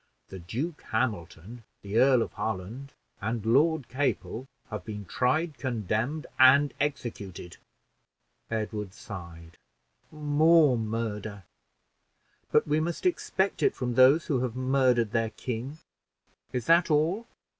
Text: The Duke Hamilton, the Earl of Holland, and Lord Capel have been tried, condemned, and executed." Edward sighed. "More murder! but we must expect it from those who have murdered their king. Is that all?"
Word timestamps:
The 0.29 0.39
Duke 0.39 0.81
Hamilton, 0.89 1.63
the 1.83 1.99
Earl 1.99 2.23
of 2.23 2.33
Holland, 2.33 2.93
and 3.21 3.45
Lord 3.45 3.87
Capel 3.87 4.47
have 4.71 4.83
been 4.83 5.05
tried, 5.05 5.59
condemned, 5.59 6.25
and 6.39 6.73
executed." 6.79 7.57
Edward 8.49 8.95
sighed. 8.95 9.59
"More 10.09 10.75
murder! 10.75 11.43
but 12.51 12.67
we 12.67 12.79
must 12.79 13.05
expect 13.05 13.61
it 13.61 13.75
from 13.75 13.93
those 13.93 14.25
who 14.25 14.39
have 14.39 14.55
murdered 14.55 15.11
their 15.11 15.29
king. 15.29 15.77
Is 16.51 16.65
that 16.65 16.89
all?" 16.89 17.27